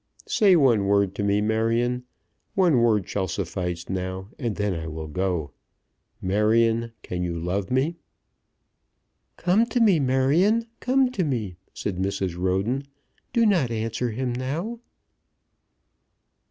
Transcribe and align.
Say 0.27 0.55
one 0.55 0.85
word 0.87 1.13
to 1.13 1.23
me, 1.23 1.41
Marion. 1.41 2.05
One 2.55 2.79
word 2.79 3.07
shall 3.07 3.27
suffice 3.27 3.87
now, 3.87 4.29
and 4.39 4.55
then 4.55 4.73
I 4.73 4.87
will 4.87 5.05
go. 5.07 5.51
Marion, 6.19 6.93
can 7.03 7.21
you 7.21 7.37
love 7.37 7.69
me?" 7.69 7.97
"Come 9.37 9.67
to 9.67 9.79
me, 9.79 9.99
Marion, 9.99 10.65
come 10.79 11.11
to 11.11 11.23
me," 11.23 11.57
said 11.71 11.97
Mrs. 11.99 12.35
Roden. 12.35 12.81
"Do 13.31 13.45
not 13.45 13.69
answer 13.69 14.09
him 14.09 14.33
now." 14.33 14.79